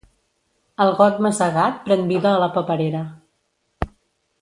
[0.85, 3.03] El got masegat pren vida a la paperera.